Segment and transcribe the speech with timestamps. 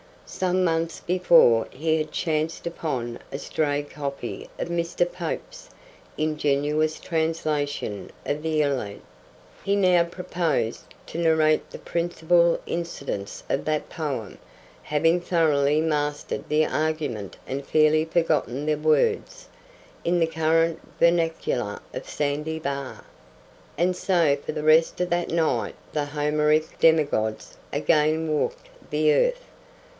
[0.25, 5.11] Some months before he had chanced upon a stray copy of Mr.
[5.11, 5.69] Pope's
[6.17, 9.01] ingenious translation of the ILIAD.
[9.63, 14.39] He now proposed to narrate the principal incidents of that poem
[14.81, 19.49] having thoroughly mastered the argument and fairly forgotten the words
[20.03, 23.03] in the current vernacular of Sandy Bar.
[23.77, 29.43] And so for the rest of that night the Homeric demigods again walked the earth.